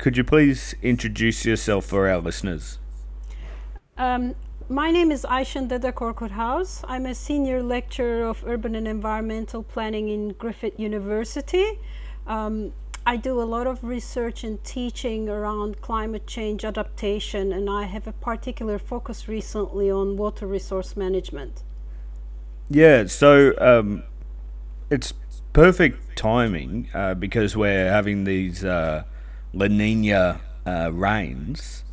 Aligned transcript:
could 0.00 0.16
you 0.16 0.24
please 0.24 0.74
introduce 0.80 1.44
yourself 1.44 1.84
for 1.84 2.08
our 2.08 2.18
listeners? 2.18 2.78
Um, 3.98 4.34
my 4.70 4.90
name 4.90 5.12
is 5.12 5.24
Ayşin 5.24 5.68
Dedekorkut 5.68 6.84
I'm 6.88 7.04
a 7.04 7.14
senior 7.14 7.62
lecturer 7.62 8.24
of 8.24 8.42
urban 8.46 8.74
and 8.76 8.88
environmental 8.88 9.62
planning 9.62 10.08
in 10.08 10.32
Griffith 10.32 10.80
University. 10.80 11.78
Um, 12.26 12.72
I 13.06 13.16
do 13.16 13.42
a 13.42 13.44
lot 13.44 13.66
of 13.66 13.84
research 13.84 14.42
and 14.42 14.62
teaching 14.64 15.28
around 15.28 15.82
climate 15.82 16.26
change 16.26 16.64
adaptation, 16.64 17.52
and 17.52 17.68
I 17.68 17.84
have 17.84 18.06
a 18.06 18.12
particular 18.12 18.78
focus 18.78 19.28
recently 19.28 19.90
on 19.90 20.16
water 20.16 20.46
resource 20.46 20.96
management. 20.96 21.62
Yeah, 22.70 23.04
so 23.06 23.52
um, 23.58 24.04
it's 24.88 25.12
perfect 25.52 26.16
timing 26.16 26.88
uh, 26.94 27.14
because 27.14 27.54
we're 27.54 27.90
having 27.90 28.24
these 28.24 28.64
uh, 28.64 29.04
La 29.52 29.66
Nina 29.66 30.40
uh, 30.66 30.90
rains. 30.92 31.84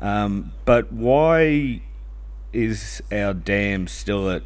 Um, 0.00 0.52
but 0.64 0.92
why 0.92 1.82
is 2.52 3.02
our 3.12 3.34
dam 3.34 3.86
still 3.86 4.30
at 4.30 4.42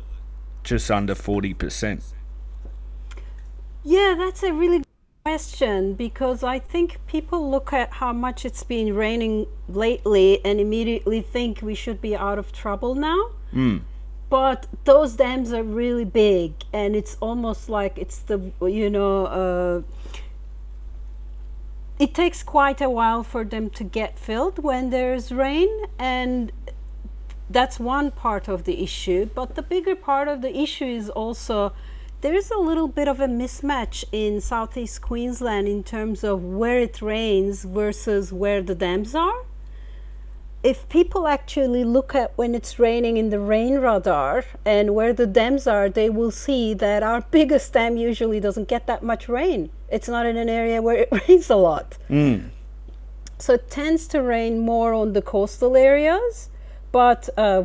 just 0.65 0.91
under 0.91 1.15
40%? 1.15 2.03
Yeah, 3.85 4.15
that's 4.17 4.43
a 4.43 4.53
really 4.53 4.79
good 4.79 4.87
question 5.25 5.95
because 5.95 6.43
I 6.43 6.59
think 6.59 6.99
people 7.07 7.51
look 7.51 7.73
at 7.73 7.91
how 7.93 8.13
much 8.13 8.45
it's 8.45 8.63
been 8.63 8.95
raining 8.95 9.47
lately 9.69 10.45
and 10.45 10.61
immediately 10.61 11.21
think 11.21 11.63
we 11.63 11.75
should 11.75 12.01
be 12.01 12.17
out 12.17 12.39
of 12.39 12.53
trouble 12.53 12.95
now. 12.95 13.31
Mm 13.53 13.83
but 14.33 14.67
those 14.85 15.15
dams 15.15 15.53
are 15.53 15.63
really 15.63 16.07
big 16.07 16.55
and 16.73 16.97
it's 16.97 17.19
almost 17.21 17.69
like 17.69 17.99
it's 17.99 18.21
the 18.21 18.41
you 18.63 18.89
know 18.89 19.27
uh, 19.27 19.83
it 22.03 22.15
takes 22.15 22.43
quite 22.43 22.81
a 22.81 22.91
while 22.91 23.23
for 23.23 23.45
them 23.45 23.71
to 23.71 23.85
get 23.85 24.19
filled 24.19 24.59
when 24.59 24.91
there's 24.91 25.31
rain 25.31 25.71
and 26.01 26.51
that's 27.49 27.79
one 27.79 28.11
part 28.11 28.49
of 28.49 28.65
the 28.65 28.83
issue. 28.83 29.25
But 29.33 29.55
the 29.55 29.63
bigger 29.63 29.95
part 29.95 30.27
of 30.27 30.43
the 30.43 30.53
issue 30.59 30.85
is 30.85 31.09
also 31.09 31.73
there's 32.21 32.51
a 32.51 32.59
little 32.59 32.89
bit 32.89 33.07
of 33.07 33.21
a 33.21 33.29
mismatch 33.29 34.03
in 34.11 34.41
southeast 34.41 35.01
queensland 35.01 35.69
in 35.69 35.85
terms 35.85 36.25
of 36.25 36.43
where 36.43 36.81
it 36.81 37.01
rains 37.01 37.63
versus 37.63 38.33
where 38.33 38.63
the 38.63 38.75
dams 38.75 39.15
are 39.15 39.45
if 40.63 40.89
people 40.89 41.27
actually 41.27 41.83
look 41.83 42.15
at 42.15 42.33
when 42.37 42.55
it's 42.55 42.79
raining 42.79 43.17
in 43.17 43.31
the 43.31 43.41
rain 43.41 43.79
radar 43.79 44.45
and 44.65 44.95
where 44.95 45.13
the 45.13 45.27
dams 45.27 45.67
are, 45.67 45.89
they 45.89 46.09
will 46.09 46.31
see 46.31 46.73
that 46.75 47.03
our 47.03 47.23
biggest 47.31 47.73
dam 47.73 47.97
usually 47.97 48.39
doesn't 48.39 48.69
get 48.69 48.87
that 48.87 49.03
much 49.03 49.29
rain. 49.29 49.71
It's 49.91 50.09
not 50.09 50.25
in 50.25 50.37
an 50.37 50.49
area 50.49 50.81
where 50.81 50.97
it 50.97 51.09
rains 51.29 51.51
a 51.51 51.57
lot. 51.57 51.99
Mm. 52.09 52.51
So 53.39 53.55
it 53.55 53.71
tends 53.71 54.07
to 54.09 54.23
rain 54.23 54.61
more 54.61 54.95
on 54.95 55.15
the 55.15 55.23
coastal 55.23 55.77
areas. 55.77 56.49
But 56.93 57.29
uh, 57.39 57.63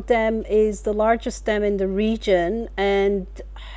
Dam 0.00 0.44
is 0.44 0.82
the 0.82 0.92
largest 0.92 1.44
dam 1.44 1.62
in 1.62 1.76
the 1.76 1.86
region, 1.86 2.68
and 2.76 3.26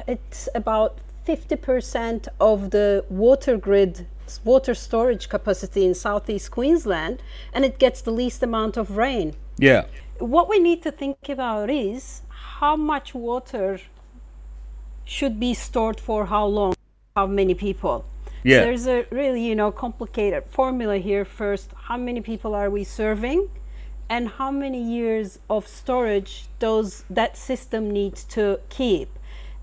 it's 0.07 0.49
about 0.55 0.97
50% 1.27 2.27
of 2.41 2.71
the 2.71 3.05
water 3.07 3.55
grid 3.55 4.07
water 4.43 4.73
storage 4.73 5.29
capacity 5.29 5.85
in 5.85 5.93
southeast 5.93 6.51
Queensland 6.51 7.21
and 7.53 7.65
it 7.65 7.79
gets 7.79 8.01
the 8.01 8.11
least 8.11 8.43
amount 8.43 8.77
of 8.77 8.97
rain. 8.97 9.35
Yeah. 9.57 9.85
What 10.19 10.49
we 10.49 10.59
need 10.59 10.83
to 10.83 10.91
think 10.91 11.29
about 11.29 11.69
is 11.69 12.21
how 12.29 12.75
much 12.75 13.13
water 13.13 13.79
should 15.05 15.39
be 15.39 15.53
stored 15.53 15.99
for 15.99 16.25
how 16.25 16.45
long, 16.45 16.75
how 17.15 17.25
many 17.25 17.55
people. 17.55 18.05
Yeah. 18.43 18.59
So 18.59 18.65
there's 18.65 18.87
a 18.87 19.05
really, 19.11 19.43
you 19.45 19.55
know, 19.55 19.71
complicated 19.71 20.43
formula 20.49 20.97
here 20.97 21.25
first. 21.25 21.71
How 21.75 21.97
many 21.97 22.21
people 22.21 22.55
are 22.55 22.69
we 22.69 22.83
serving? 22.83 23.49
And 24.09 24.27
how 24.27 24.51
many 24.51 24.81
years 24.81 25.39
of 25.49 25.67
storage 25.67 26.47
does 26.57 27.03
that 27.09 27.37
system 27.37 27.91
need 27.91 28.15
to 28.29 28.59
keep? 28.69 29.09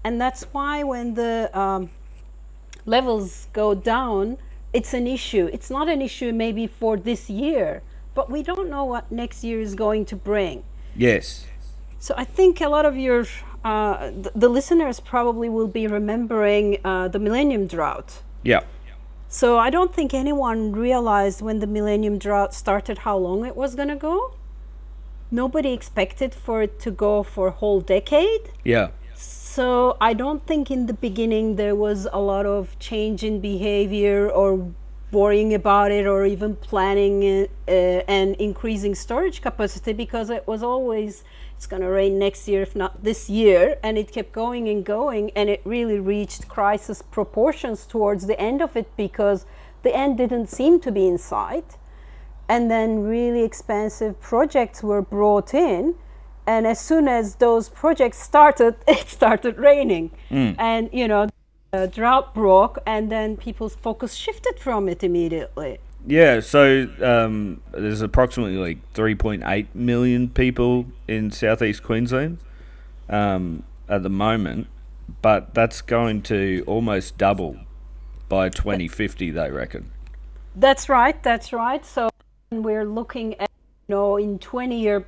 And 0.05 0.21
that's 0.21 0.45
why 0.53 0.85
when 0.85 1.15
the 1.15 1.51
um, 1.59 1.91
levels 2.85 3.49
go 3.53 3.75
down, 3.75 4.39
it's 4.77 4.93
an 4.93 5.07
issue. 5.07 5.49
It's 5.57 5.71
not 5.71 5.89
an 5.89 6.01
issue 6.03 6.31
maybe 6.45 6.67
for 6.67 6.93
this 6.99 7.31
year, 7.31 7.83
but 8.15 8.31
we 8.31 8.43
don't 8.43 8.69
know 8.69 8.85
what 8.85 9.11
next 9.11 9.43
year 9.43 9.59
is 9.69 9.75
going 9.75 10.05
to 10.13 10.17
bring. 10.31 10.65
Yes. 10.95 11.47
So 11.99 12.15
I 12.17 12.25
think 12.25 12.61
a 12.61 12.69
lot 12.69 12.85
of 12.85 12.95
your 13.07 13.25
uh, 13.65 14.11
the, 14.25 14.31
the, 14.43 14.49
listeners 14.49 15.01
probably 15.01 15.49
will 15.49 15.73
be 15.81 15.87
remembering 15.89 16.79
uh, 16.85 17.09
the 17.09 17.19
Millennium 17.19 17.67
Drought. 17.67 18.11
Yeah. 18.45 18.63
So 19.29 19.59
I 19.59 19.71
don't 19.71 19.93
think 19.93 20.15
anyone 20.15 20.61
realized 20.73 21.41
when 21.43 21.59
the 21.59 21.67
Millennium 21.67 22.17
Drought 22.19 22.55
started 22.55 22.99
how 22.99 23.17
long 23.17 23.45
it 23.45 23.57
was 23.57 23.75
going 23.75 23.89
to 23.89 24.01
go. 24.11 24.35
Nobody 25.31 25.73
expected 25.73 26.33
for 26.33 26.63
it 26.63 26.79
to 26.81 26.91
go 26.93 27.25
for 27.25 27.49
a 27.49 27.51
whole 27.61 27.81
decade. 27.81 28.45
Yeah. 28.63 28.91
So 29.57 29.97
I 30.03 30.13
don't 30.13 30.47
think 30.47 30.71
in 30.71 30.85
the 30.85 30.93
beginning 30.93 31.57
there 31.57 31.75
was 31.75 32.07
a 32.13 32.21
lot 32.21 32.45
of 32.45 32.79
change 32.79 33.25
in 33.25 33.41
behavior 33.41 34.29
or 34.29 34.71
worrying 35.11 35.55
about 35.55 35.91
it 35.91 36.07
or 36.07 36.27
even 36.27 36.57
planning 36.57 37.23
it, 37.23 37.51
uh, 37.67 38.05
and 38.17 38.37
increasing 38.37 38.95
storage 38.95 39.41
capacity 39.41 39.95
because 39.95 40.29
it 40.29 40.47
was 40.47 40.63
always 40.63 41.25
it's 41.57 41.67
going 41.67 41.81
to 41.81 41.89
rain 41.89 42.19
next 42.19 42.47
year 42.47 42.61
if 42.61 42.77
not 42.77 43.03
this 43.03 43.31
year 43.31 43.79
and 43.83 43.97
it 43.97 44.13
kept 44.13 44.31
going 44.33 44.69
and 44.69 44.85
going 44.85 45.31
and 45.31 45.49
it 45.49 45.63
really 45.65 46.01
reached 46.01 46.47
crisis 46.49 47.01
proportions 47.01 47.87
towards 47.87 48.27
the 48.27 48.39
end 48.39 48.61
of 48.61 48.77
it 48.77 48.95
because 48.95 49.47
the 49.85 49.97
end 49.97 50.19
didn't 50.19 50.49
seem 50.49 50.81
to 50.81 50.93
be 50.93 51.09
in 51.09 51.17
sight. 51.17 51.79
And 52.47 52.71
then 52.71 53.05
really 53.05 53.43
expensive 53.43 54.21
projects 54.21 54.83
were 54.83 55.01
brought 55.01 55.55
in 55.55 55.95
and 56.47 56.67
as 56.67 56.81
soon 56.81 57.09
as 57.09 57.37
those 57.37 57.69
projects 57.69 58.23
started 58.23 58.77
it 58.89 59.09
started 59.09 59.59
raining. 59.59 60.11
Mm. 60.31 60.57
and 60.59 60.91
you 60.93 61.09
know 61.09 61.29
the 61.73 61.89
drought 61.89 62.35
broke 62.35 62.79
and 62.87 63.11
then 63.11 63.37
people's 63.37 63.75
focus 63.75 64.15
shifted 64.15 64.59
from 64.59 64.89
it 64.89 65.03
immediately. 65.03 65.79
Yeah 66.07 66.41
so 66.41 66.89
um, 67.03 67.61
there's 67.73 68.01
approximately 68.01 68.57
like 68.57 68.79
3.8 68.95 69.67
million 69.75 70.29
people 70.29 70.87
in 71.09 71.31
southeast 71.31 71.83
queensland 71.83 72.39
um, 73.09 73.65
at 73.89 74.03
the 74.03 74.11
moment 74.11 74.69
but 75.23 75.55
that's 75.55 75.81
going 75.83 76.23
to 76.23 76.63
almost 76.67 77.19
double 77.19 77.57
by 78.29 78.49
2050 78.49 79.31
they 79.31 79.51
reckon. 79.51 79.91
That's 80.55 80.89
right 80.89 81.21
that's 81.23 81.53
right. 81.53 81.85
So 81.85 82.09
we're 82.51 82.85
looking 82.85 83.35
at 83.41 83.51
you 83.89 83.95
know 83.95 84.17
in 84.17 84.39
20 84.39 84.81
year 84.81 85.05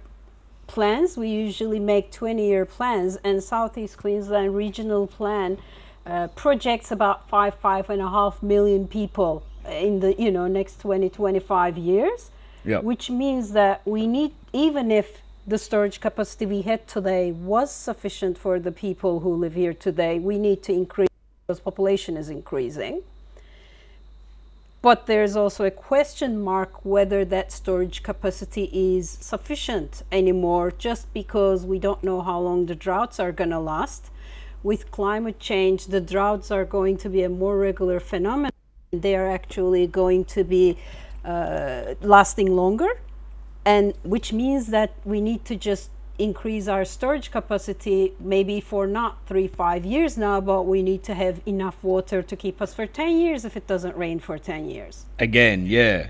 plans. 0.68 1.16
We 1.16 1.28
usually 1.28 1.80
make 1.80 2.12
20 2.12 2.46
year 2.46 2.64
plans, 2.64 3.16
and 3.24 3.42
Southeast 3.42 3.96
Queensland 3.96 4.54
Regional 4.54 5.06
Plan 5.08 5.58
uh, 6.06 6.28
projects 6.28 6.92
about 6.92 7.28
five, 7.28 7.54
five 7.56 7.90
and 7.90 8.00
a 8.00 8.08
half 8.08 8.42
million 8.42 8.86
people 8.86 9.42
in 9.68 10.00
the 10.00 10.14
you 10.14 10.30
know 10.30 10.46
next 10.46 10.80
20, 10.80 11.10
25 11.10 11.76
years. 11.76 12.30
Yep. 12.64 12.82
Which 12.84 13.10
means 13.10 13.52
that 13.52 13.80
we 13.86 14.06
need, 14.06 14.34
even 14.52 14.90
if 14.90 15.22
the 15.46 15.58
storage 15.58 16.00
capacity 16.00 16.44
we 16.44 16.62
had 16.62 16.86
today 16.86 17.32
was 17.32 17.72
sufficient 17.72 18.36
for 18.36 18.60
the 18.60 18.72
people 18.72 19.20
who 19.20 19.34
live 19.34 19.54
here 19.54 19.72
today, 19.72 20.18
we 20.18 20.38
need 20.38 20.62
to 20.64 20.72
increase 20.72 21.08
because 21.46 21.60
population 21.60 22.16
is 22.18 22.28
increasing. 22.28 23.02
But 24.88 25.04
there's 25.04 25.37
also 25.37 25.66
a 25.66 25.71
question 25.71 26.41
mark 26.41 26.82
whether 26.82 27.22
that 27.26 27.53
storage 27.53 28.03
capacity 28.03 28.71
is 28.72 29.19
sufficient 29.21 30.03
anymore 30.10 30.71
just 30.71 31.12
because 31.12 31.66
we 31.66 31.78
don't 31.78 32.03
know 32.03 32.22
how 32.22 32.41
long 32.41 32.65
the 32.65 32.75
droughts 32.75 33.21
are 33.21 33.31
going 33.31 33.50
to 33.50 33.59
last. 33.59 34.09
With 34.62 34.91
climate 34.91 35.38
change, 35.38 35.88
the 35.88 36.00
droughts 36.00 36.50
are 36.50 36.65
going 36.65 36.97
to 37.04 37.10
be 37.10 37.22
a 37.22 37.28
more 37.28 37.59
regular 37.59 38.00
phenomenon. 38.00 38.50
They 38.91 39.15
are 39.15 39.31
actually 39.31 39.87
going 39.87 40.25
to 40.37 40.43
be 40.43 40.78
uh, 41.22 41.94
lasting 42.00 42.56
longer, 42.56 42.93
and 43.67 43.93
which 44.05 44.32
means 44.32 44.69
that 44.69 44.94
we 45.05 45.20
need 45.20 45.44
to 45.50 45.55
just 45.55 45.91
increase 46.19 46.67
our 46.69 46.85
storage 46.85 47.31
capacity 47.31 48.12
maybe 48.20 48.61
for 48.61 48.87
not 48.87 49.19
three, 49.26 49.47
five 49.47 49.85
years 49.85 50.19
now, 50.19 50.41
but 50.41 50.65
we 50.65 50.82
need 50.82 51.03
to 51.05 51.15
have 51.15 51.41
enough 51.47 51.82
water 51.82 52.23
to 52.23 52.37
keep 52.37 52.61
us 52.61 52.75
for 52.75 52.87
10 52.87 53.19
years 53.19 53.44
if 53.44 53.56
it 53.56 53.67
doesn't 53.67 53.97
rain 53.97 54.19
for 54.19 54.38
10 54.38 54.69
years. 54.69 55.06
Again, 55.19 55.67
yeah. 55.67 56.09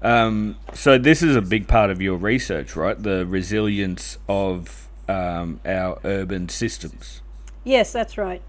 Um, 0.00 0.56
so 0.72 0.98
this 0.98 1.22
is 1.22 1.36
a 1.36 1.42
big 1.42 1.68
part 1.68 1.90
of 1.90 2.00
your 2.00 2.16
research, 2.16 2.74
right? 2.74 3.00
The 3.00 3.26
resilience 3.26 4.18
of 4.28 4.88
um, 5.08 5.60
our 5.64 6.00
urban 6.04 6.48
systems. 6.48 7.20
Yes, 7.62 7.92
that's 7.92 8.18
right. 8.18 8.42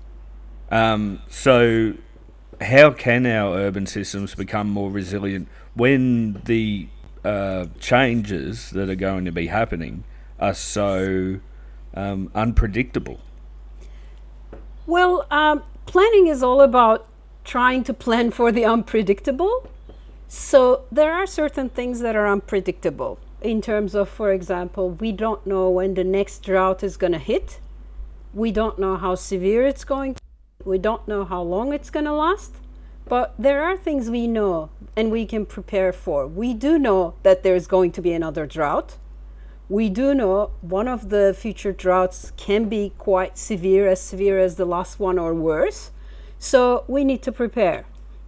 Um, 0.72 1.22
so 1.30 1.94
how 2.62 2.92
can 2.92 3.26
our 3.26 3.56
urban 3.56 3.86
systems 3.86 4.34
become 4.34 4.70
more 4.70 4.90
resilient 4.90 5.48
when 5.76 6.42
the 6.46 6.88
uh, 7.24 7.68
changes 7.80 8.72
that 8.72 8.90
are 8.90 8.96
going 8.96 9.26
to 9.26 9.32
be 9.32 9.48
happening 9.48 10.04
are 10.39 10.53
so 10.53 11.39
um, 11.94 12.31
unpredictable? 12.33 13.19
Well, 14.85 15.25
um, 15.31 15.63
planning 15.85 16.27
is 16.27 16.44
all 16.44 16.62
about 16.62 17.07
trying 17.44 17.83
to 17.85 17.94
plan 17.94 18.31
for 18.31 18.51
the 18.51 18.65
unpredictable. 18.65 19.69
So 20.27 20.83
there 20.91 21.13
are 21.13 21.27
certain 21.27 21.69
things 21.69 22.00
that 22.00 22.15
are 22.15 22.27
unpredictable 22.27 23.19
in 23.41 23.62
terms 23.62 23.94
of, 23.94 24.09
for 24.09 24.31
example, 24.31 24.91
we 24.91 25.12
don't 25.12 25.45
know 25.45 25.69
when 25.69 25.94
the 25.94 26.03
next 26.03 26.44
drought 26.44 26.83
is 26.83 26.97
going 26.97 27.13
to 27.13 27.19
hit. 27.19 27.59
We 28.33 28.51
don't 28.51 28.80
know 28.80 28.97
how 28.97 29.15
severe 29.15 29.68
it's 29.68 29.83
going 29.83 30.15
to 30.15 30.24
we 30.65 30.77
don't 30.77 31.06
know 31.07 31.25
how 31.25 31.41
long 31.41 31.74
it's 31.74 31.89
going 31.89 32.06
to 32.06 32.13
last. 32.13 32.53
But 33.06 33.33
there 33.38 33.63
are 33.63 33.75
things 33.75 34.09
we 34.09 34.27
know 34.27 34.69
and 34.95 35.12
we 35.12 35.25
can 35.25 35.45
prepare 35.45 35.91
for. 35.91 36.25
We 36.25 36.53
do 36.53 36.80
know 36.80 37.15
that 37.24 37.44
there's 37.44 37.68
going 37.68 37.91
to 37.94 38.01
be 38.01 38.13
another 38.13 38.45
drought. 38.45 38.95
We 39.74 39.90
do 39.90 40.14
know 40.14 40.52
one 40.62 40.88
of 40.88 41.10
the 41.10 41.36
future 41.36 41.72
droughts 41.72 42.31
can 42.38 42.70
be 42.70 42.92
quite 43.00 43.40
severe, 43.40 43.88
as 43.88 44.00
severe 44.00 44.38
as 44.38 44.56
the 44.56 44.66
last 44.66 45.00
one 45.00 45.18
or 45.18 45.34
worse. 45.34 45.90
So 46.38 46.84
we 46.88 47.04
need 47.04 47.24
to 47.24 47.31
prepare. 47.31 47.86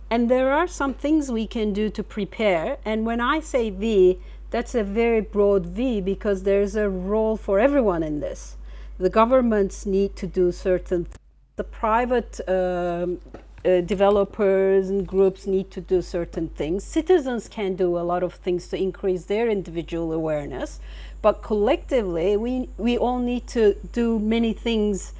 And 0.10 0.28
there 0.28 0.52
are 0.52 0.68
some 0.68 0.96
things 0.96 1.32
we 1.32 1.46
can 1.46 1.72
do 1.72 1.92
to 1.92 2.02
prepare. 2.02 2.78
And 2.84 3.06
when 3.06 3.22
I 3.22 3.42
say 3.42 3.70
we, 3.70 4.18
that's 4.50 4.74
a 4.74 4.84
very 4.84 5.22
broad 5.22 5.68
V 5.68 6.02
because 6.02 6.42
there's 6.42 6.76
a 6.76 6.90
role 6.90 7.38
for 7.38 7.60
everyone 7.60 8.02
in 8.02 8.22
this. 8.22 8.58
The 8.98 9.12
governments 9.12 9.86
need 9.86 10.16
to 10.16 10.26
do 10.26 10.52
certain 10.52 11.06
things. 11.06 11.20
The 11.58 11.64
private 11.64 12.42
um, 12.50 13.20
uh, 13.66 13.82
developers 13.82 14.90
and 14.90 15.08
groups 15.08 15.48
need 15.48 15.72
to 15.72 15.82
do 15.82 16.02
certain 16.02 16.50
things. 16.50 16.84
Citizens 16.84 17.48
can 17.48 17.76
do 17.76 17.98
a 17.98 18.04
lot 18.12 18.24
of 18.24 18.36
things 18.36 18.68
to 18.68 18.78
increase 18.78 19.26
their 19.26 19.50
individual 19.50 20.14
awareness, 20.14 20.80
but 21.22 21.42
collectively, 21.42 22.38
we, 22.38 22.70
we 22.78 22.98
all 22.98 23.20
need 23.20 23.48
to 23.48 23.76
do 23.92 24.20
many 24.20 24.54
things 24.54 25.14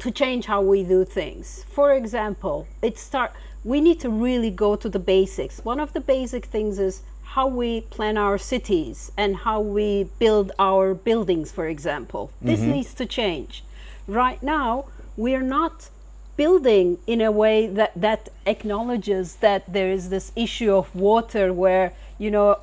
to 0.00 0.10
change 0.10 0.46
how 0.46 0.62
we 0.62 0.82
do 0.82 1.04
things. 1.04 1.64
For 1.70 1.92
example, 1.92 2.66
it 2.82 2.98
start 2.98 3.32
we 3.64 3.80
need 3.80 4.00
to 4.00 4.08
really 4.08 4.50
go 4.50 4.76
to 4.76 4.88
the 4.88 4.98
basics. 4.98 5.64
One 5.64 5.80
of 5.80 5.92
the 5.92 6.00
basic 6.00 6.46
things 6.46 6.78
is 6.78 7.02
how 7.22 7.48
we 7.48 7.82
plan 7.82 8.16
our 8.16 8.38
cities 8.38 9.12
and 9.16 9.36
how 9.36 9.60
we 9.60 10.08
build 10.18 10.52
our 10.58 10.94
buildings, 10.94 11.52
for 11.52 11.66
example. 11.66 12.30
This 12.40 12.60
mm-hmm. 12.60 12.70
needs 12.70 12.94
to 12.94 13.06
change. 13.06 13.64
Right 14.06 14.42
now, 14.42 14.86
we're 15.16 15.42
not 15.42 15.90
building 16.38 16.96
in 17.06 17.20
a 17.20 17.30
way 17.30 17.66
that, 17.66 17.92
that 17.94 18.30
acknowledges 18.46 19.36
that 19.46 19.70
there 19.70 19.90
is 19.92 20.08
this 20.08 20.32
issue 20.34 20.72
of 20.74 20.86
water 20.94 21.52
where, 21.52 21.92
you 22.16 22.30
know, 22.30 22.56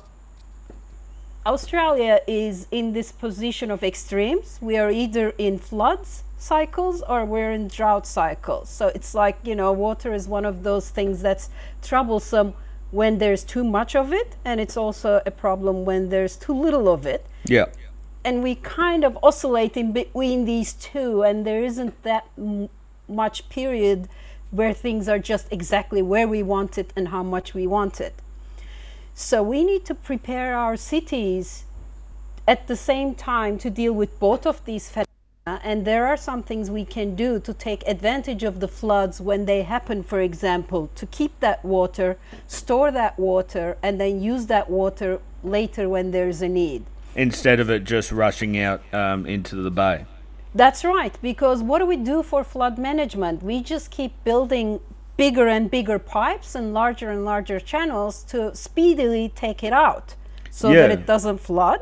Australia 1.44 2.18
is 2.26 2.66
in 2.72 2.92
this 2.92 3.12
position 3.12 3.70
of 3.70 3.84
extremes. 3.84 4.58
We 4.60 4.76
are 4.78 4.90
either 4.90 5.26
in 5.38 5.58
floods 5.58 6.24
cycles 6.38 7.02
or 7.02 7.24
we're 7.24 7.52
in 7.52 7.68
drought 7.68 8.06
cycles. 8.06 8.68
So 8.68 8.88
it's 8.88 9.14
like, 9.14 9.36
you 9.44 9.54
know, 9.54 9.72
water 9.72 10.12
is 10.12 10.26
one 10.26 10.44
of 10.44 10.62
those 10.64 10.90
things 10.90 11.22
that's 11.22 11.48
troublesome 11.82 12.54
when 12.90 13.18
there's 13.18 13.44
too 13.44 13.64
much 13.64 13.94
of 13.96 14.12
it, 14.12 14.36
and 14.44 14.60
it's 14.60 14.76
also 14.76 15.20
a 15.26 15.30
problem 15.30 15.84
when 15.84 16.08
there's 16.08 16.36
too 16.36 16.54
little 16.54 16.88
of 16.88 17.04
it. 17.04 17.26
Yeah. 17.44 17.66
And 18.24 18.42
we 18.42 18.54
kind 18.56 19.04
of 19.04 19.18
oscillate 19.22 19.76
in 19.76 19.92
between 19.92 20.44
these 20.44 20.72
two, 20.72 21.22
and 21.22 21.44
there 21.46 21.62
isn't 21.62 22.02
that 22.02 22.24
m- 22.38 22.68
much 23.08 23.48
period 23.48 24.08
where 24.50 24.72
things 24.72 25.08
are 25.08 25.18
just 25.18 25.52
exactly 25.52 26.02
where 26.02 26.28
we 26.28 26.42
want 26.42 26.78
it 26.78 26.92
and 26.96 27.08
how 27.08 27.22
much 27.22 27.54
we 27.54 27.66
want 27.66 28.00
it. 28.00 28.14
So 29.14 29.42
we 29.42 29.64
need 29.64 29.84
to 29.86 29.94
prepare 29.94 30.56
our 30.56 30.76
cities 30.76 31.64
at 32.46 32.66
the 32.66 32.76
same 32.76 33.14
time 33.14 33.58
to 33.58 33.70
deal 33.70 33.92
with 33.92 34.18
both 34.20 34.46
of 34.46 34.64
these 34.64 34.88
phenomena. 34.88 35.06
And 35.46 35.84
there 35.84 36.06
are 36.06 36.16
some 36.16 36.42
things 36.42 36.70
we 36.70 36.84
can 36.84 37.14
do 37.14 37.38
to 37.40 37.54
take 37.54 37.86
advantage 37.86 38.42
of 38.42 38.60
the 38.60 38.68
floods 38.68 39.20
when 39.20 39.44
they 39.44 39.62
happen, 39.62 40.02
for 40.02 40.20
example, 40.20 40.90
to 40.96 41.06
keep 41.06 41.38
that 41.40 41.64
water, 41.64 42.18
store 42.48 42.90
that 42.90 43.18
water, 43.18 43.76
and 43.82 44.00
then 44.00 44.20
use 44.20 44.46
that 44.46 44.68
water 44.68 45.20
later 45.44 45.88
when 45.88 46.10
there's 46.10 46.42
a 46.42 46.48
need. 46.48 46.84
Instead 47.14 47.60
of 47.60 47.70
it 47.70 47.84
just 47.84 48.12
rushing 48.12 48.58
out 48.58 48.82
um, 48.92 49.24
into 49.24 49.56
the 49.56 49.70
bay. 49.70 50.04
That's 50.56 50.84
right, 50.84 51.14
because 51.20 51.62
what 51.62 51.80
do 51.80 51.86
we 51.86 51.98
do 51.98 52.22
for 52.22 52.42
flood 52.42 52.78
management? 52.78 53.42
We 53.42 53.62
just 53.62 53.90
keep 53.90 54.12
building 54.24 54.80
bigger 55.18 55.46
and 55.46 55.70
bigger 55.70 55.98
pipes 55.98 56.54
and 56.54 56.72
larger 56.72 57.10
and 57.10 57.26
larger 57.26 57.60
channels 57.60 58.22
to 58.24 58.56
speedily 58.56 59.32
take 59.34 59.62
it 59.62 59.74
out 59.74 60.14
so 60.50 60.70
yeah. 60.70 60.86
that 60.86 60.90
it 60.92 61.06
doesn't 61.06 61.38
flood. 61.38 61.80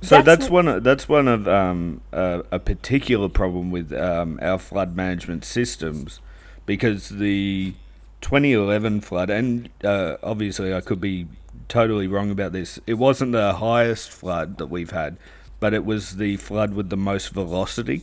So 0.00 0.22
that's, 0.22 0.24
that's 0.24 0.50
one. 0.50 0.68
Of, 0.68 0.84
that's 0.84 1.06
one 1.06 1.28
of 1.28 1.46
um, 1.46 2.00
uh, 2.14 2.42
a 2.50 2.58
particular 2.58 3.28
problem 3.28 3.70
with 3.70 3.92
um, 3.92 4.38
our 4.40 4.58
flood 4.58 4.96
management 4.96 5.44
systems, 5.44 6.20
because 6.64 7.10
the 7.10 7.74
2011 8.22 9.02
flood, 9.02 9.28
and 9.28 9.68
uh, 9.84 10.16
obviously 10.22 10.72
I 10.72 10.80
could 10.80 11.00
be 11.00 11.26
totally 11.68 12.06
wrong 12.06 12.30
about 12.30 12.52
this. 12.52 12.78
It 12.86 12.94
wasn't 12.94 13.32
the 13.32 13.54
highest 13.54 14.10
flood 14.10 14.56
that 14.58 14.68
we've 14.68 14.92
had, 14.92 15.18
but 15.60 15.74
it 15.74 15.84
was 15.84 16.16
the 16.16 16.36
flood 16.36 16.74
with 16.74 16.88
the 16.90 16.96
most 16.96 17.30
velocity. 17.30 18.02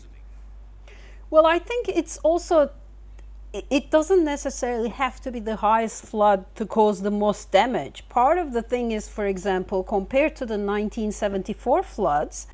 Well, 1.29 1.45
I 1.45 1.59
think 1.59 1.89
it's 1.89 2.17
also 2.19 2.71
it 3.69 3.89
doesn't 3.89 4.25
necessarily 4.25 4.89
have 4.89 5.21
to 5.21 5.31
be 5.31 5.39
the 5.39 5.55
highest 5.55 6.03
flood 6.05 6.45
to 6.55 6.65
cause 6.65 7.01
the 7.01 7.11
most 7.11 7.51
damage. 7.51 8.03
Part 8.09 8.37
of 8.37 8.51
the 8.51 8.61
thing 8.61 8.91
is, 8.91 9.07
for 9.07 9.25
example, 9.25 9.83
compared 9.83 10.35
to 10.37 10.45
the 10.45 10.57
1974 10.57 11.83
floods, 11.83 12.47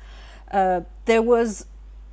uh, 0.52 0.82
there 1.06 1.22
was 1.22 1.66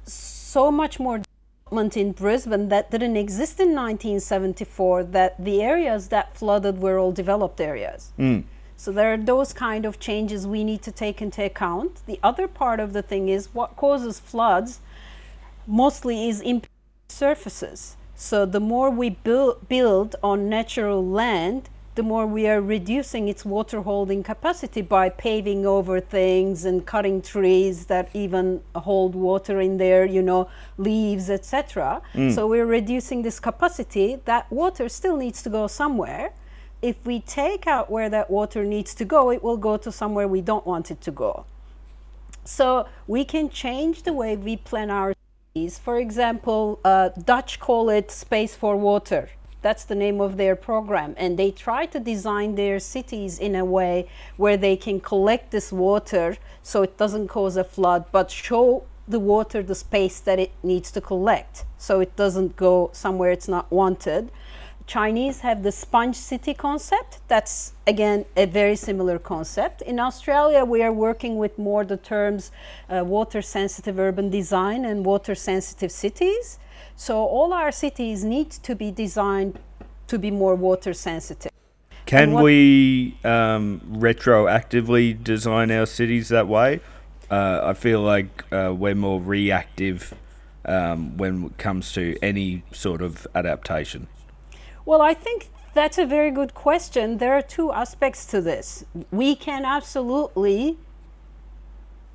so 0.06 0.72
much 0.72 1.00
more 1.00 1.22
development 1.70 1.98
in 1.98 2.14
Brisbane 2.14 2.70
that 2.70 2.90
didn't 2.90 3.16
exist 3.16 3.60
in 3.60 3.76
1974 3.76 5.04
that 5.04 5.44
the 5.44 5.62
areas 5.62 6.08
that 6.08 6.36
flooded 6.36 6.80
were 6.80 6.98
all 6.98 7.12
developed 7.12 7.62
areas. 7.62 8.12
Mm. 8.18 8.44
So 8.80 8.94
there 8.94 9.12
are 9.12 9.18
those 9.18 9.52
kind 9.52 9.86
of 9.86 10.00
changes 10.00 10.48
we 10.48 10.64
need 10.64 10.82
to 10.84 10.92
take 10.94 11.22
into 11.22 11.44
account. 11.44 12.00
The 12.06 12.18
other 12.24 12.48
part 12.48 12.80
of 12.80 12.94
the 12.94 13.02
thing 13.02 13.28
is 13.28 13.54
what 13.54 13.76
causes 13.76 14.22
floods 14.22 14.80
mostly 15.68 16.30
is 16.30 16.40
in 16.40 16.62
surfaces. 17.10 17.98
So 18.16 18.46
the 18.46 18.62
more 18.62 18.90
we 18.90 19.10
build, 19.10 19.68
build 19.68 20.16
on 20.24 20.48
natural 20.48 21.06
land, 21.06 21.68
the 21.96 22.04
more 22.04 22.26
we 22.26 22.48
are 22.48 22.62
reducing 22.62 23.28
its 23.28 23.44
water 23.44 23.82
holding 23.82 24.24
capacity 24.24 24.82
by 24.82 25.10
paving 25.10 25.66
over 25.66 26.00
things 26.00 26.64
and 26.64 26.86
cutting 26.86 27.22
trees 27.22 27.88
that 27.88 28.08
even 28.14 28.62
hold 28.76 29.14
water 29.14 29.60
in 29.60 29.76
their, 29.76 30.06
you 30.06 30.22
know, 30.22 30.50
leaves, 30.78 31.30
etc. 31.30 32.02
Mm. 32.14 32.34
So 32.34 32.48
we're 32.48 32.66
reducing 32.66 33.24
this 33.24 33.42
capacity. 33.42 34.22
That 34.24 34.50
water 34.50 34.88
still 34.88 35.18
needs 35.18 35.44
to 35.44 35.50
go 35.50 35.68
somewhere 35.68 36.32
if 36.82 37.06
we 37.06 37.20
take 37.22 37.68
out 37.68 37.90
where 37.92 38.10
that 38.10 38.30
water 38.30 38.64
needs 38.64 38.94
to 38.96 39.06
go, 39.06 39.32
it 39.32 39.44
will 39.44 39.58
go 39.58 39.78
to 39.78 39.92
somewhere 39.92 40.28
we 40.28 40.42
don't 40.42 40.66
want 40.66 40.92
it 40.92 41.02
to 41.02 41.12
go. 41.12 41.46
So 42.46 42.88
we 43.08 43.26
can 43.26 43.50
change 43.50 44.04
the 44.04 44.14
way 44.14 44.36
we 44.36 44.58
plan 44.58 44.90
our 44.90 45.14
cities. 45.54 45.78
For 45.78 46.00
example, 46.00 46.80
uh, 46.84 47.10
Dutch 47.10 47.60
call 47.60 47.90
it 47.90 48.12
Space 48.12 48.56
for 48.56 48.76
Water. 48.76 49.30
That's 49.62 49.84
the 49.84 49.96
name 49.96 50.22
of 50.22 50.38
their 50.38 50.56
program. 50.56 51.16
And 51.18 51.38
they 51.38 51.52
try 51.52 51.86
to 51.88 52.00
design 52.00 52.56
their 52.56 52.80
cities 52.80 53.40
in 53.40 53.56
a 53.56 53.66
way 53.66 54.08
where 54.38 54.56
they 54.56 54.78
can 54.78 55.02
collect 55.02 55.52
this 55.52 55.72
water 55.72 56.38
so 56.64 56.82
it 56.82 56.98
doesn't 56.98 57.28
cause 57.28 57.58
a 57.58 57.64
flood, 57.64 58.06
but 58.12 58.32
show 58.32 58.86
the 59.06 59.20
water 59.20 59.62
the 59.62 59.76
space 59.76 60.20
that 60.22 60.40
it 60.40 60.52
needs 60.62 60.92
to 60.92 61.02
collect 61.02 61.66
so 61.78 62.00
it 62.00 62.16
doesn't 62.16 62.56
go 62.56 62.90
somewhere 62.94 63.32
it's 63.32 63.48
not 63.48 63.70
wanted. 63.72 64.32
Chinese 64.90 65.40
have 65.42 65.62
the 65.62 65.72
sponge 65.72 66.16
city 66.16 66.52
concept. 66.52 67.20
That's 67.28 67.74
again 67.86 68.26
a 68.36 68.48
very 68.48 68.76
similar 68.76 69.20
concept. 69.20 69.84
In 69.84 70.00
Australia, 70.00 70.66
we 70.66 70.82
are 70.82 70.92
working 70.92 71.38
with 71.38 71.60
more 71.60 71.86
the 71.86 71.98
terms 71.98 72.52
uh, 72.90 73.04
water 73.06 73.44
sensitive 73.44 74.00
urban 74.00 74.32
design 74.32 74.86
and 74.86 75.06
water 75.06 75.36
sensitive 75.36 75.92
cities. 75.92 76.58
So 76.96 77.24
all 77.24 77.54
our 77.54 77.72
cities 77.72 78.24
need 78.24 78.50
to 78.50 78.74
be 78.74 78.90
designed 78.90 79.60
to 80.08 80.18
be 80.18 80.32
more 80.32 80.56
water 80.56 80.96
sensitive. 80.96 81.52
Can 82.08 82.34
we 82.34 83.16
um, 83.24 83.82
retroactively 83.92 85.24
design 85.24 85.70
our 85.70 85.86
cities 85.86 86.30
that 86.30 86.48
way? 86.48 86.80
Uh, 87.30 87.62
I 87.64 87.74
feel 87.76 88.02
like 88.02 88.44
uh, 88.52 88.74
we're 88.76 88.96
more 88.96 89.22
reactive 89.22 90.16
um, 90.66 91.16
when 91.18 91.46
it 91.46 91.58
comes 91.60 91.94
to 91.94 92.18
any 92.24 92.64
sort 92.72 93.04
of 93.04 93.28
adaptation. 93.36 94.08
Well, 94.90 95.04
I 95.04 95.14
think 95.14 95.52
that's 95.76 96.00
a 96.00 96.06
very 96.08 96.32
good 96.32 96.56
question. 96.56 97.20
There 97.20 97.34
are 97.34 97.44
two 97.44 97.72
aspects 97.72 98.26
to 98.32 98.42
this. 98.42 98.84
We 99.12 99.36
can 99.36 99.64
absolutely 99.64 100.80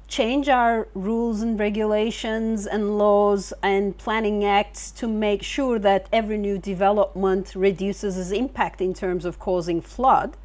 change 0.09 0.49
our 0.49 0.89
rules 0.93 1.41
and 1.41 1.57
regulations 1.57 2.67
and 2.67 2.99
laws 2.99 3.53
and 3.63 3.97
planning 3.97 4.45
acts 4.45 4.91
to 4.91 5.07
make 5.07 5.45
sure 5.45 5.79
that 5.79 6.09
every 6.13 6.37
new 6.37 6.59
development 6.59 7.55
reduces 7.55 8.19
its 8.19 8.33
impact 8.33 8.81
in 8.81 8.93
terms 8.93 9.25
of 9.25 9.39
causing 9.39 9.81
flood. 9.81 10.37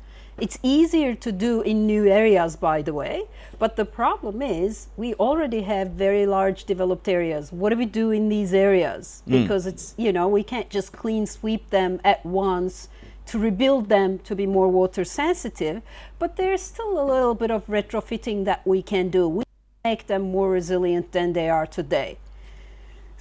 It's 0.41 0.57
easier 0.63 1.15
to 1.15 1.31
do 1.31 1.61
in 1.61 1.85
new 1.85 2.07
areas, 2.07 2.55
by 2.55 2.81
the 2.81 2.93
way, 2.93 3.23
but 3.57 3.75
the 3.75 3.85
problem 3.85 4.41
is 4.41 4.87
we 4.95 5.13
already 5.15 5.61
have 5.63 5.91
very 5.91 6.25
large 6.25 6.65
developed 6.65 7.07
areas. 7.09 7.51
What 7.51 7.69
do 7.71 7.77
we 7.77 7.85
do 7.85 8.11
in 8.11 8.29
these 8.29 8.53
areas? 8.53 9.21
Mm. 9.27 9.41
Because 9.41 9.65
it's, 9.65 9.93
you 9.97 10.13
know, 10.13 10.27
we 10.27 10.43
can't 10.43 10.69
just 10.69 10.93
clean 10.93 11.25
sweep 11.25 11.69
them 11.69 11.99
at 12.03 12.25
once 12.25 12.89
to 13.27 13.37
rebuild 13.37 13.89
them 13.89 14.19
to 14.19 14.35
be 14.35 14.47
more 14.47 14.69
water 14.69 15.03
sensitive, 15.03 15.81
but 16.17 16.35
there's 16.35 16.61
still 16.61 16.99
a 16.99 17.05
little 17.05 17.35
bit 17.35 17.51
of 17.51 17.67
retrofitting 17.67 18.45
that 18.45 18.65
we 18.65 18.81
can 18.81 19.09
do. 19.09 19.27
We 19.27 19.43
make 19.83 20.07
them 20.07 20.31
more 20.31 20.49
resilient 20.49 21.11
than 21.11 21.33
they 21.33 21.49
are 21.49 21.67
today. 21.67 22.17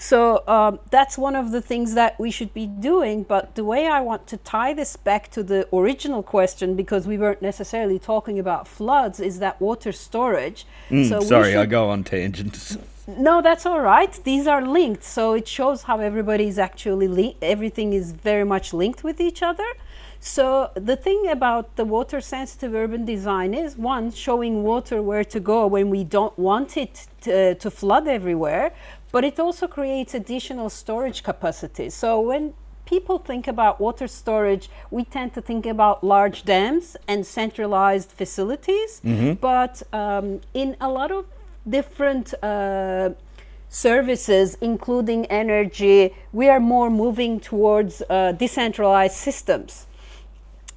So 0.01 0.45
um, 0.47 0.79
that's 0.91 1.19
one 1.19 1.35
of 1.35 1.51
the 1.51 1.61
things 1.61 1.95
that 1.95 2.19
we 2.21 2.31
should 2.31 2.55
be 2.55 2.67
doing. 2.67 3.25
But 3.25 3.57
the 3.57 3.65
way 3.65 3.89
I 3.89 4.01
want 4.01 4.29
to 4.29 4.37
tie 4.37 4.73
this 4.73 4.97
back 4.97 5.29
to 5.33 5.43
the 5.43 5.69
original 5.73 6.23
question, 6.23 6.77
because 6.77 7.07
we 7.07 7.19
weren't 7.19 7.43
necessarily 7.43 7.99
talking 7.99 8.39
about 8.39 8.69
floods, 8.69 9.19
is 9.19 9.41
that 9.41 9.61
water 9.61 9.91
storage. 9.91 10.67
Mm, 10.89 11.09
so 11.09 11.21
sorry, 11.21 11.57
I 11.57 11.67
go 11.67 11.91
on 11.91 12.05
tangents. 12.05 12.79
No, 13.09 13.41
that's 13.41 13.65
all 13.65 13.81
right. 13.81 14.13
These 14.25 14.47
are 14.47 14.65
linked, 14.65 15.03
so 15.03 15.33
it 15.33 15.49
shows 15.49 15.83
how 15.83 15.99
everybody 15.99 16.47
is 16.47 16.59
actually 16.59 17.09
linked. 17.09 17.43
Everything 17.43 17.95
is 17.95 18.13
very 18.13 18.45
much 18.45 18.75
linked 18.75 19.03
with 19.03 19.19
each 19.21 19.43
other. 19.43 19.67
So 20.21 20.71
the 20.75 20.97
thing 20.97 21.29
about 21.29 21.77
the 21.77 21.85
water-sensitive 21.85 22.75
urban 22.75 23.05
design 23.05 23.55
is 23.55 23.79
one 23.79 24.11
showing 24.11 24.63
water 24.63 25.01
where 25.01 25.25
to 25.25 25.41
go 25.41 25.67
when 25.67 25.89
we 25.91 26.05
don't 26.05 26.37
want 26.39 26.77
it 26.77 27.07
to, 27.23 27.55
to 27.55 27.71
flood 27.71 28.09
everywhere, 28.09 28.73
but 29.11 29.25
it 29.25 29.41
also 29.41 29.67
creates 29.67 30.15
additional 30.15 30.69
storage 30.69 31.23
capacity. 31.23 31.89
So 31.89 32.21
when 32.21 32.53
people 32.85 33.19
think 33.19 33.49
about 33.49 33.81
water 33.81 34.09
storage, 34.09 34.69
we 34.91 35.05
tend 35.05 35.33
to 35.35 35.41
think 35.41 35.67
about 35.67 36.03
large 36.05 36.45
dams 36.45 36.97
and 37.07 37.25
centralized 37.25 38.11
facilities. 38.11 39.01
But 39.41 39.83
um, 39.93 40.41
in 40.53 40.77
a 40.81 40.89
lot 40.91 41.11
of 41.11 41.25
different 41.71 42.35
uh, 42.43 43.11
services, 43.69 44.57
including 44.61 45.27
energy, 45.27 46.15
we 46.33 46.49
are 46.49 46.61
more 46.61 46.91
moving 46.91 47.41
towards 47.41 48.03
uh, 48.09 48.33
decentralized 48.33 49.15
systems. 49.17 49.87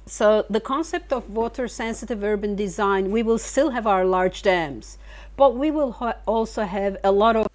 So 0.06 0.44
the 0.50 0.60
concept 0.60 1.12
of 1.12 1.30
water 1.30 1.68
sensitive 1.68 2.22
urban 2.22 2.54
design, 2.54 3.10
we 3.10 3.22
will 3.22 3.38
still 3.38 3.70
have 3.70 3.86
our 3.86 4.04
large 4.04 4.42
dams, 4.42 4.98
but 5.36 5.56
we 5.56 5.70
will 5.70 5.92
ha- 5.92 6.16
also 6.26 6.64
have 6.64 6.98
a 7.04 7.12
lot 7.12 7.36
of 7.36 7.46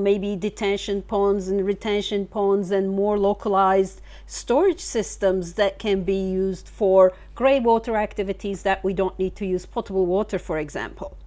maybe 0.00 0.36
detention 0.36 1.02
ponds 1.02 1.48
and 1.48 1.66
retention 1.66 2.26
ponds 2.26 2.70
and 2.70 2.90
more 2.90 3.18
localized 3.18 4.00
storage 4.26 4.80
systems 4.80 5.54
that 5.54 5.78
can 5.78 6.02
be 6.02 6.14
used 6.14 6.68
for 6.68 7.12
gray 7.34 7.58
water 7.58 7.96
activities 7.96 8.62
that 8.62 8.84
we 8.84 8.92
don't 8.94 9.18
need 9.18 9.34
to 9.34 9.46
use 9.46 9.66
potable 9.66 10.06
water, 10.06 10.38
for 10.38 10.58
example. 10.58 11.18